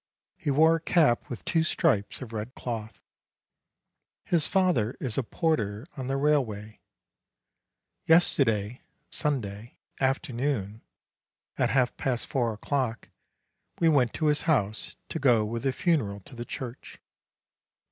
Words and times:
He 0.35 0.49
wore 0.49 0.77
a 0.77 0.81
cap 0.81 1.29
with 1.29 1.45
two 1.45 1.61
stripes 1.61 2.23
of 2.23 2.33
red 2.33 2.55
cloth. 2.55 2.99
His 4.25 4.47
father 4.47 4.97
is 4.99 5.15
a 5.15 5.21
porter 5.21 5.85
on 5.95 6.07
the 6.07 6.17
rail 6.17 6.43
way. 6.43 6.79
Yesterday 8.07 8.81
(Sunday) 9.11 9.77
afternoon, 9.99 10.81
at 11.55 11.69
half 11.69 11.95
past 11.97 12.25
four 12.25 12.47
A 12.47 12.51
LITTLE 12.53 12.63
DEAD 12.65 12.69
BOY 12.69 12.77
175 13.77 13.77
o'clock, 13.77 13.79
we 13.79 13.89
went 13.89 14.13
to 14.13 14.25
his 14.25 14.47
house, 14.51 14.95
to 15.09 15.19
go 15.19 15.45
with 15.45 15.61
the 15.61 15.71
funeral 15.71 16.19
to 16.21 16.35
the 16.35 16.45
church. 16.45 16.99